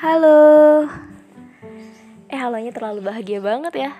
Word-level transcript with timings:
Halo. 0.00 0.88
Eh 2.32 2.40
halonya 2.40 2.72
terlalu 2.72 3.04
bahagia 3.04 3.36
banget 3.36 3.74
ya. 3.76 3.92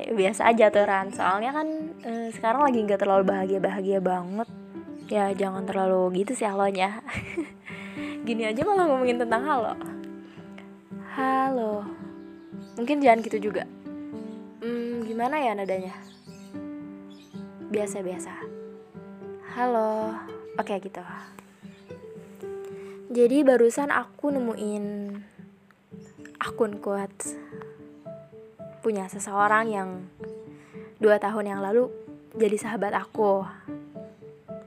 Eh, 0.00 0.16
biasa 0.16 0.48
aja 0.48 0.72
tuh 0.72 0.88
Ran. 0.88 1.12
Soalnya 1.12 1.52
kan 1.52 1.92
eh, 2.08 2.32
sekarang 2.32 2.64
lagi 2.64 2.80
nggak 2.80 3.04
terlalu 3.04 3.28
bahagia-bahagia 3.28 4.00
banget. 4.00 4.48
Ya 5.12 5.28
jangan 5.36 5.68
terlalu 5.68 6.24
gitu 6.24 6.32
sih 6.32 6.48
halonya. 6.48 7.04
Gini 8.26 8.48
aja 8.48 8.64
malah 8.64 8.88
ngomongin 8.88 9.20
tentang 9.20 9.44
halo. 9.44 9.76
Halo. 11.12 11.84
Mungkin 12.80 13.04
jangan 13.04 13.20
gitu 13.20 13.52
juga. 13.52 13.68
Hmm, 14.64 15.04
gimana 15.04 15.36
ya 15.36 15.52
nadanya? 15.52 15.92
Biasa-biasa. 17.68 18.32
Halo. 19.52 20.16
Oke 20.56 20.80
gitu. 20.80 21.04
Jadi 23.06 23.44
barusan 23.44 23.92
aku 23.92 24.32
nemuin 24.32 24.84
akun 26.40 26.78
quotes 26.80 27.36
punya 28.84 29.10
seseorang 29.10 29.66
yang 29.72 29.88
dua 31.02 31.18
tahun 31.18 31.56
yang 31.56 31.60
lalu 31.64 31.90
jadi 32.36 32.56
sahabat 32.60 32.92
aku. 32.94 33.42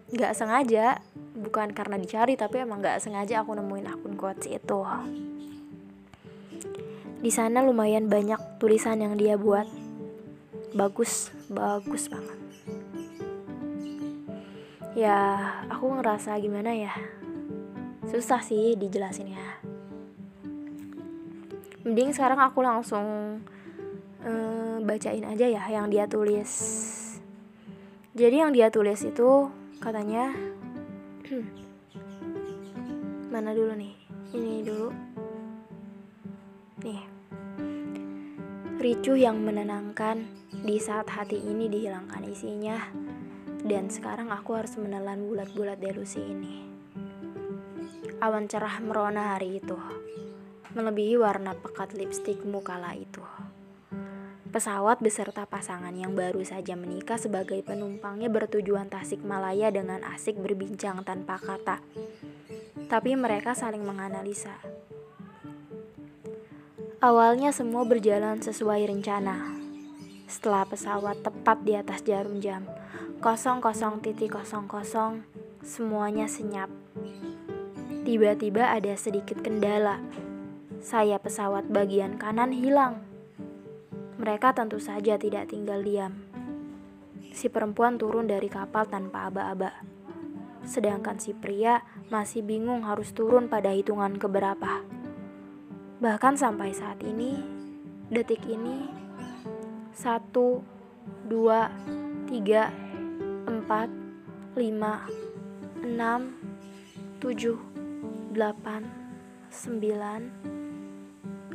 Gak 0.09 0.33
sengaja, 0.33 0.99
bukan 1.37 1.71
karena 1.71 1.95
dicari 2.01 2.33
tapi 2.33 2.65
emang 2.65 2.81
gak 2.81 2.99
sengaja 2.99 3.45
aku 3.45 3.53
nemuin 3.53 3.87
akun 3.87 4.17
quotes 4.17 4.49
itu. 4.49 4.81
Di 7.19 7.31
sana 7.35 7.61
lumayan 7.61 8.07
banyak 8.07 8.59
tulisan 8.63 9.03
yang 9.03 9.20
dia 9.20 9.35
buat. 9.35 9.67
Bagus, 10.73 11.29
bagus 11.51 12.07
banget. 12.07 12.39
Ya, 14.97 15.37
aku 15.70 15.95
ngerasa 15.99 16.39
gimana 16.41 16.73
ya? 16.73 16.91
Susah 18.09 18.41
sih 18.41 18.73
dijelasin 18.73 19.35
ya. 19.35 19.59
Mending 21.90 22.13
sekarang 22.13 22.37
aku 22.37 22.62
langsung 22.62 23.41
uh, 24.21 24.77
bacain 24.85 25.26
aja 25.26 25.49
ya 25.49 25.65
yang 25.73 25.90
dia 25.90 26.05
tulis. 26.05 26.45
Jadi 28.13 28.45
yang 28.45 28.54
dia 28.54 28.70
tulis 28.70 29.01
itu 29.01 29.49
katanya 29.82 30.29
mana 33.34 33.57
dulu 33.57 33.73
nih? 33.73 33.98
Ini 34.37 34.62
dulu. 34.62 34.93
Nih. 36.85 37.01
Ricuh 38.77 39.17
yang 39.17 39.41
menenangkan 39.41 40.29
di 40.62 40.77
saat 40.77 41.10
hati 41.10 41.41
ini 41.41 41.73
dihilangkan 41.73 42.21
isinya 42.29 42.77
dan 43.65 43.90
sekarang 43.90 44.29
aku 44.29 44.62
harus 44.62 44.77
menelan 44.77 45.26
bulat-bulat 45.26 45.82
delusi 45.82 46.21
ini. 46.21 46.70
Awan 48.21 48.45
cerah 48.45 48.77
merona 48.77 49.34
hari 49.34 49.57
itu, 49.57 49.73
melebihi 50.77 51.17
warna 51.17 51.57
pekat 51.57 51.98
lipstikmu 51.98 52.62
kala 52.62 52.93
itu. 52.93 53.21
Pesawat 54.49 54.98
beserta 54.98 55.45
pasangan 55.45 55.93
yang 55.93 56.17
baru 56.17 56.41
saja 56.41 56.73
menikah 56.73 57.21
sebagai 57.21 57.61
penumpangnya 57.61 58.34
bertujuan 58.34 58.89
Tasikmalaya 58.89 59.70
dengan 59.70 60.01
asik 60.01 60.41
berbincang 60.41 61.05
tanpa 61.05 61.37
kata. 61.37 61.85
Tapi 62.89 63.13
mereka 63.13 63.53
saling 63.53 63.85
menganalisa. 63.85 64.57
Awalnya 66.97 67.53
semua 67.53 67.85
berjalan 67.85 68.41
sesuai 68.41 68.89
rencana. 68.89 69.53
Setelah 70.25 70.66
pesawat 70.66 71.22
tepat 71.22 71.61
di 71.61 71.78
atas 71.78 72.01
jarum 72.01 72.41
jam, 72.41 72.66
00.00, 73.22 73.61
semuanya 75.61 76.25
senyap. 76.25 76.73
Tiba-tiba 78.01 78.73
ada 78.73 78.97
sedikit 78.97 79.45
kendala. 79.45 80.01
Saya 80.80 81.19
pesawat 81.19 81.68
bagian 81.68 82.16
kanan 82.16 82.56
hilang. 82.56 83.03
Mereka 84.16 84.56
tentu 84.56 84.79
saja 84.79 85.19
tidak 85.19 85.51
tinggal 85.51 85.84
diam. 85.84 86.23
Si 87.35 87.51
perempuan 87.51 88.00
turun 88.00 88.31
dari 88.31 88.47
kapal 88.47 88.88
tanpa 88.88 89.28
aba-aba. 89.28 89.75
Sedangkan 90.63 91.19
si 91.19 91.35
pria 91.35 91.84
masih 92.07 92.47
bingung 92.47 92.88
harus 92.88 93.12
turun 93.12 93.51
pada 93.51 93.75
hitungan 93.75 94.16
keberapa. 94.16 94.79
Bahkan 96.00 96.39
sampai 96.39 96.72
saat 96.72 97.03
ini, 97.03 97.35
detik 98.07 98.47
ini, 98.47 98.88
satu, 99.91 100.63
dua, 101.28 101.68
tiga, 102.31 102.72
empat, 103.51 103.91
lima, 104.56 105.03
enam, 105.84 106.39
tujuh, 107.19 107.59
8, 108.31 108.88
9 109.51 110.69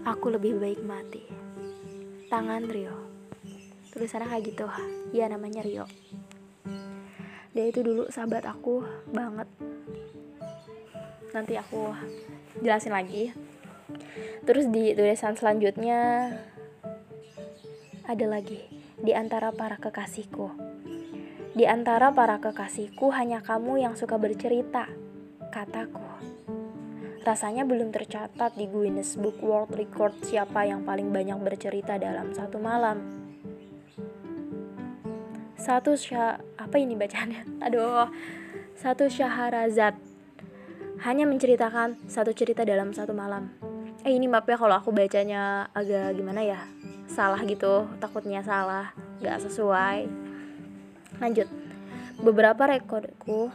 Aku 0.04 0.28
lebih 0.28 0.60
baik 0.60 0.84
mati. 0.84 1.24
Tangan 2.28 2.68
Rio. 2.68 2.92
Tulisannya 3.88 4.28
kayak 4.28 4.44
gitu 4.52 4.68
Ya 5.16 5.32
namanya 5.32 5.64
Rio. 5.64 5.88
Dia 7.56 7.72
itu 7.72 7.80
dulu 7.80 8.12
sahabat 8.12 8.44
aku 8.44 8.84
banget. 9.08 9.48
Nanti 11.32 11.56
aku 11.56 11.96
jelasin 12.60 12.92
lagi. 12.92 13.32
Terus 14.44 14.68
di 14.68 14.92
tulisan 14.92 15.40
selanjutnya 15.40 16.28
Ada 18.04 18.28
lagi. 18.28 18.60
Di 19.00 19.16
antara 19.16 19.56
para 19.56 19.80
kekasihku. 19.80 20.52
Di 21.56 21.64
antara 21.64 22.12
para 22.12 22.44
kekasihku 22.44 23.08
hanya 23.08 23.40
kamu 23.40 23.80
yang 23.80 23.96
suka 23.96 24.20
bercerita 24.20 24.84
Kataku 25.48 26.13
Rasanya 27.24 27.64
belum 27.64 27.88
tercatat 27.88 28.52
di 28.52 28.68
Guinness 28.68 29.16
Book 29.16 29.40
World 29.40 29.72
Record 29.72 30.12
siapa 30.28 30.68
yang 30.68 30.84
paling 30.84 31.08
banyak 31.08 31.40
bercerita 31.40 31.96
dalam 31.96 32.36
satu 32.36 32.60
malam. 32.60 33.00
Satu 35.56 35.96
syah 35.96 36.36
apa 36.60 36.76
ini 36.76 36.92
bacanya? 36.92 37.40
Aduh, 37.64 38.12
satu 38.76 39.08
Syaharazad 39.08 39.96
hanya 41.00 41.24
menceritakan 41.24 41.96
satu 42.12 42.36
cerita 42.36 42.60
dalam 42.60 42.92
satu 42.92 43.16
malam. 43.16 43.48
Eh 44.04 44.12
ini 44.12 44.28
maaf 44.28 44.44
ya 44.44 44.60
kalau 44.60 44.76
aku 44.76 44.92
bacanya 44.92 45.72
agak 45.72 46.12
gimana 46.20 46.44
ya, 46.44 46.60
salah 47.08 47.40
gitu, 47.48 47.88
takutnya 48.04 48.44
salah, 48.44 48.92
nggak 49.24 49.48
sesuai. 49.48 50.12
Lanjut, 51.24 51.48
beberapa 52.20 52.68
rekorku 52.68 53.48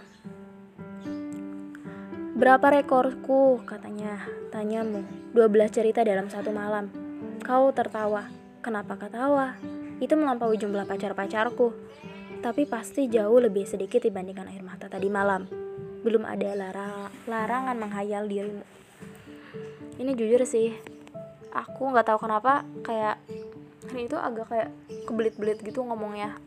Berapa 2.40 2.72
rekorku? 2.72 3.60
Katanya. 3.68 4.16
Tanyamu. 4.48 5.04
12 5.36 5.76
cerita 5.76 6.08
dalam 6.08 6.32
satu 6.32 6.56
malam. 6.56 6.88
Kau 7.44 7.76
tertawa. 7.76 8.32
Kenapa 8.64 8.96
ketawa? 8.96 9.60
Itu 10.00 10.16
melampaui 10.16 10.56
jumlah 10.56 10.88
pacar-pacarku. 10.88 11.76
Tapi 12.40 12.64
pasti 12.64 13.12
jauh 13.12 13.44
lebih 13.44 13.68
sedikit 13.68 14.00
dibandingkan 14.08 14.48
air 14.48 14.64
mata 14.64 14.88
tadi 14.88 15.12
malam. 15.12 15.52
Belum 16.00 16.24
ada 16.24 16.56
lara 16.56 17.12
larangan 17.28 17.76
menghayal 17.76 18.24
dirimu. 18.32 18.64
Ini 20.00 20.16
jujur 20.16 20.40
sih. 20.48 20.72
Aku 21.52 21.92
nggak 21.92 22.08
tahu 22.08 22.24
kenapa 22.24 22.64
kayak 22.88 23.20
hari 23.92 24.08
itu 24.08 24.16
agak 24.16 24.48
kayak 24.48 24.72
kebelit-belit 25.12 25.60
gitu 25.60 25.84
ngomongnya. 25.84 26.40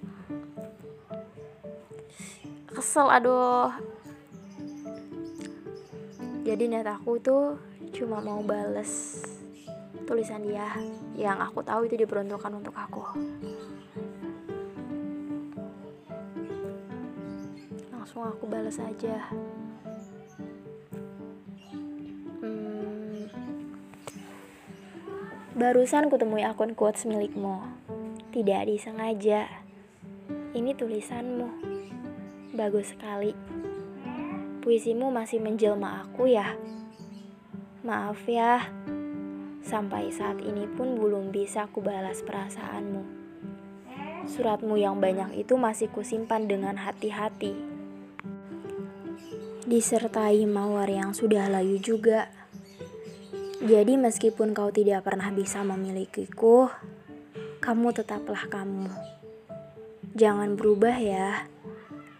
Kesel 2.72 3.12
aduh 3.12 3.92
jadi 6.42 6.66
niat 6.66 6.90
aku 6.90 7.22
tuh 7.22 7.54
cuma 7.94 8.18
mau 8.18 8.42
bales 8.42 9.22
tulisan 10.10 10.42
dia. 10.42 10.74
Yang 11.14 11.38
aku 11.38 11.62
tahu 11.62 11.86
itu 11.86 11.94
diperuntukkan 12.02 12.52
untuk 12.52 12.74
aku. 12.74 13.02
Langsung 17.94 18.26
aku 18.26 18.44
balas 18.50 18.82
aja. 18.82 19.30
Hmm, 22.42 23.30
barusan 25.54 26.10
kutemui 26.10 26.42
akun 26.42 26.74
quotes 26.74 27.06
milikmu. 27.06 27.62
Tidak 28.34 28.66
disengaja. 28.66 29.46
Ini 30.58 30.74
tulisanmu. 30.74 31.48
Bagus 32.52 32.92
sekali 32.92 33.62
puisimu 34.62 35.10
masih 35.10 35.42
menjelma 35.42 36.06
aku 36.06 36.30
ya. 36.30 36.54
Maaf 37.82 38.22
ya, 38.30 38.70
sampai 39.66 40.14
saat 40.14 40.38
ini 40.38 40.70
pun 40.70 40.94
belum 40.94 41.34
bisa 41.34 41.66
aku 41.66 41.82
balas 41.82 42.22
perasaanmu. 42.22 43.02
Suratmu 44.30 44.78
yang 44.78 45.02
banyak 45.02 45.34
itu 45.42 45.58
masih 45.58 45.90
kusimpan 45.90 46.46
dengan 46.46 46.78
hati-hati. 46.78 47.58
Disertai 49.66 50.46
mawar 50.46 50.86
yang 50.86 51.10
sudah 51.10 51.50
layu 51.50 51.82
juga. 51.82 52.30
Jadi 53.62 53.98
meskipun 53.98 54.54
kau 54.54 54.70
tidak 54.70 55.06
pernah 55.06 55.34
bisa 55.34 55.66
memilikiku, 55.66 56.70
kamu 57.58 57.94
tetaplah 57.94 58.46
kamu. 58.46 58.90
Jangan 60.14 60.54
berubah 60.54 60.98
ya. 60.98 61.51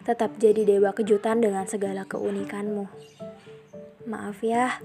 Tetap 0.03 0.35
jadi 0.39 0.67
dewa 0.67 0.91
kejutan 0.91 1.39
dengan 1.39 1.63
segala 1.67 2.03
keunikanmu. 2.03 2.91
Maaf 4.03 4.43
ya, 4.43 4.83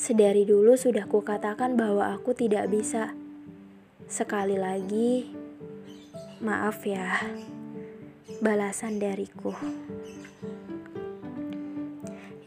Sedari 0.00 0.48
dulu 0.48 0.80
sudah 0.80 1.04
kukatakan 1.04 1.76
bahwa 1.76 2.16
aku 2.16 2.32
tidak 2.32 2.72
bisa. 2.72 3.12
Sekali 4.08 4.56
lagi, 4.56 5.28
maaf 6.40 6.88
ya. 6.88 7.20
Balasan 8.40 8.96
dariku. 8.96 9.52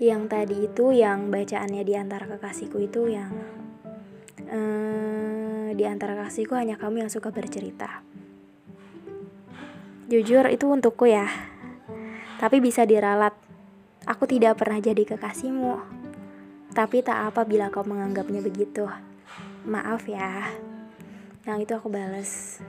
Yang 0.01 0.21
tadi 0.33 0.57
itu 0.65 0.97
yang 0.97 1.29
bacaannya 1.29 1.85
di 1.85 1.93
antara 1.93 2.25
kekasihku 2.25 2.81
itu 2.81 3.13
yang 3.13 3.29
eh, 4.49 5.77
di 5.77 5.85
antara 5.85 6.17
kasihku 6.25 6.57
hanya 6.57 6.81
kamu 6.81 7.05
yang 7.05 7.11
suka 7.13 7.29
bercerita. 7.29 8.01
Jujur 10.09 10.49
itu 10.49 10.65
untukku 10.65 11.05
ya. 11.05 11.52
Tapi 12.43 12.59
bisa 12.59 12.83
diralat. 12.83 13.31
Aku 14.03 14.27
tidak 14.27 14.59
pernah 14.59 14.83
jadi 14.83 14.99
kekasihmu. 15.07 15.79
Tapi 16.75 16.99
tak 16.99 17.31
apa 17.31 17.47
bila 17.47 17.71
kau 17.71 17.87
menganggapnya 17.87 18.43
begitu. 18.43 18.83
Maaf 19.63 20.03
ya. 20.11 20.51
Yang 21.47 21.57
itu 21.63 21.71
aku 21.79 21.87
balas. 21.87 22.59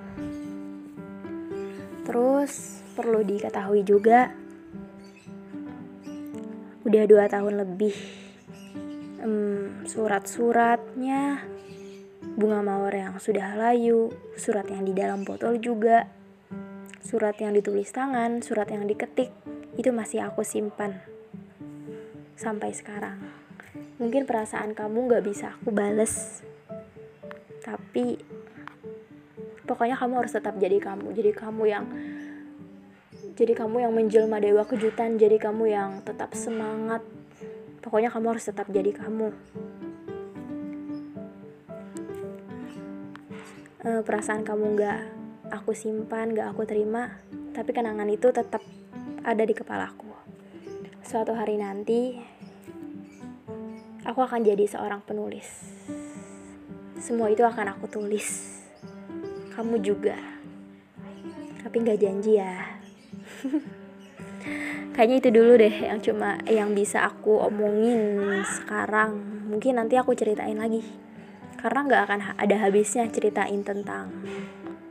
Terus 2.06 2.86
perlu 2.94 3.26
diketahui 3.26 3.82
juga 3.82 4.30
udah 6.86 7.04
dua 7.10 7.26
tahun 7.26 7.66
lebih 7.66 7.96
hmm, 9.26 9.90
surat-suratnya 9.90 11.42
bunga 12.38 12.60
mawar 12.60 12.94
yang 12.94 13.14
sudah 13.16 13.56
layu 13.56 14.12
surat 14.36 14.68
yang 14.68 14.84
di 14.84 14.92
dalam 14.92 15.24
botol 15.24 15.56
juga 15.58 16.06
surat 17.04 17.36
yang 17.36 17.52
ditulis 17.52 17.92
tangan, 17.92 18.40
surat 18.40 18.68
yang 18.72 18.88
diketik, 18.88 19.28
itu 19.74 19.90
masih 19.90 20.22
aku 20.22 20.46
simpan 20.46 21.02
sampai 22.38 22.74
sekarang. 22.74 23.18
Mungkin 23.98 24.26
perasaan 24.26 24.74
kamu 24.74 25.10
gak 25.10 25.24
bisa 25.26 25.54
aku 25.54 25.70
bales, 25.70 26.42
tapi 27.62 28.18
pokoknya 29.64 29.94
kamu 29.96 30.18
harus 30.20 30.34
tetap 30.34 30.58
jadi 30.58 30.78
kamu, 30.82 31.14
jadi 31.14 31.30
kamu 31.30 31.62
yang 31.66 31.86
jadi 33.34 33.54
kamu 33.58 33.82
yang 33.82 33.92
menjelma 33.94 34.38
dewa 34.38 34.62
kejutan, 34.62 35.18
jadi 35.18 35.42
kamu 35.42 35.74
yang 35.74 35.90
tetap 36.06 36.30
semangat. 36.38 37.02
Pokoknya 37.82 38.14
kamu 38.14 38.30
harus 38.30 38.46
tetap 38.46 38.70
jadi 38.70 38.94
kamu. 38.94 39.34
Uh, 43.84 44.00
perasaan 44.06 44.46
kamu 44.46 44.78
gak 44.78 45.00
aku 45.50 45.74
simpan, 45.74 46.30
gak 46.32 46.54
aku 46.54 46.62
terima, 46.62 47.20
tapi 47.52 47.74
kenangan 47.74 48.06
itu 48.08 48.30
tetap 48.30 48.62
ada 49.24 49.40
di 49.40 49.56
kepalaku. 49.56 50.12
Suatu 51.00 51.32
hari 51.32 51.56
nanti, 51.56 52.20
aku 54.04 54.20
akan 54.20 54.44
jadi 54.44 54.68
seorang 54.68 55.00
penulis. 55.00 55.48
Semua 57.00 57.32
itu 57.32 57.40
akan 57.40 57.72
aku 57.72 57.88
tulis. 57.88 58.60
Kamu 59.56 59.80
juga. 59.80 60.20
Tapi 61.64 61.76
gak 61.80 62.00
janji 62.04 62.36
ya. 62.36 62.76
Kayaknya 64.94 65.16
itu 65.24 65.30
dulu 65.32 65.52
deh 65.56 65.74
yang 65.88 65.98
cuma 66.04 66.36
yang 66.44 66.76
bisa 66.76 67.08
aku 67.08 67.40
omongin 67.40 68.44
sekarang. 68.44 69.16
Mungkin 69.48 69.80
nanti 69.80 69.96
aku 69.96 70.12
ceritain 70.12 70.60
lagi. 70.60 70.84
Karena 71.56 71.80
gak 71.88 72.02
akan 72.12 72.20
ada 72.36 72.56
habisnya 72.60 73.08
ceritain 73.08 73.64
tentang 73.64 74.12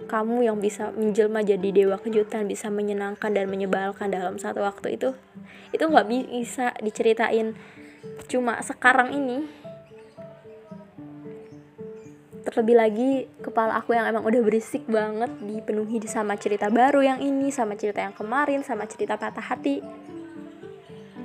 kamu 0.06 0.46
yang 0.46 0.58
bisa 0.60 0.92
menjelma 0.94 1.44
jadi 1.44 1.70
dewa 1.72 1.98
kejutan 2.00 2.46
bisa 2.46 2.68
menyenangkan 2.70 3.32
dan 3.34 3.50
menyebalkan 3.50 4.12
dalam 4.12 4.38
satu 4.38 4.62
waktu 4.64 4.96
itu 5.00 5.12
itu 5.74 5.84
nggak 5.84 6.08
bisa 6.08 6.72
diceritain. 6.80 7.58
Cuma 8.30 8.62
sekarang 8.62 9.12
ini 9.12 9.50
terlebih 12.44 12.78
lagi 12.78 13.12
kepala 13.42 13.82
aku 13.82 13.98
yang 13.98 14.06
emang 14.06 14.22
udah 14.22 14.42
berisik 14.46 14.86
banget 14.86 15.32
dipenuhi 15.42 15.98
sama 16.06 16.38
cerita 16.38 16.70
baru 16.70 17.02
yang 17.02 17.20
ini 17.24 17.50
sama 17.50 17.74
cerita 17.74 18.06
yang 18.06 18.14
kemarin 18.14 18.62
sama 18.62 18.86
cerita 18.86 19.18
patah 19.18 19.42
hati. 19.42 19.82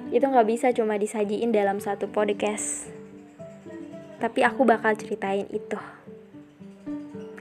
Itu 0.09 0.25
nggak 0.25 0.49
bisa 0.49 0.73
cuma 0.73 0.97
disajiin 0.97 1.53
dalam 1.53 1.85
satu 1.85 2.09
podcast. 2.09 2.89
Tapi 4.19 4.41
aku 4.41 4.65
bakal 4.65 4.97
ceritain 4.97 5.45
itu. 5.53 5.79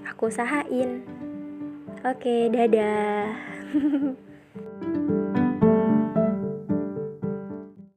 Aku 0.03 0.27
usahain 0.27 1.16
Oke, 2.07 2.47
dadah. 2.47 3.35